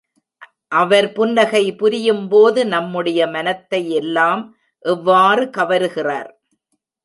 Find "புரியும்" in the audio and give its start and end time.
1.73-2.27